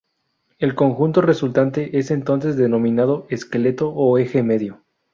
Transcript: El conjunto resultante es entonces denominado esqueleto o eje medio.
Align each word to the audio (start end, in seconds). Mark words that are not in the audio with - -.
El 0.57 0.73
conjunto 0.73 1.21
resultante 1.21 1.99
es 1.99 2.09
entonces 2.09 2.57
denominado 2.57 3.27
esqueleto 3.29 3.89
o 3.89 4.17
eje 4.17 4.41
medio. 4.41 4.81